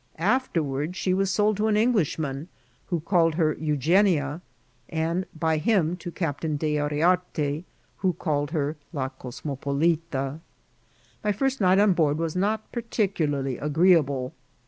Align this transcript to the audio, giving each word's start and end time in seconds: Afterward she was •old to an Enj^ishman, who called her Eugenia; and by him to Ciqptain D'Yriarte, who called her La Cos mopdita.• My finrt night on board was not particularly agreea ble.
Afterward 0.17 0.95
she 0.95 1.13
was 1.13 1.29
•old 1.29 1.57
to 1.57 1.67
an 1.67 1.75
Enj^ishman, 1.75 2.47
who 2.87 3.01
called 3.01 3.35
her 3.35 3.53
Eugenia; 3.59 4.41
and 4.89 5.27
by 5.39 5.57
him 5.59 5.95
to 5.97 6.09
Ciqptain 6.11 6.57
D'Yriarte, 6.57 7.65
who 7.97 8.13
called 8.13 8.49
her 8.49 8.77
La 8.93 9.09
Cos 9.09 9.41
mopdita.• 9.41 10.01
My 11.23 11.31
finrt 11.31 11.61
night 11.61 11.77
on 11.77 11.93
board 11.93 12.17
was 12.17 12.35
not 12.35 12.71
particularly 12.71 13.57
agreea 13.57 14.03
ble. 14.03 14.33